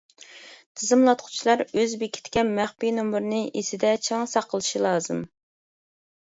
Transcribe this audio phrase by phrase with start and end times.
[0.79, 5.25] تىزىملاتقۇچىلار ئۆزى بېكىتكەن مەخپىي نومۇرنى ئېسىدە چىڭ ساقلىشى لازىم.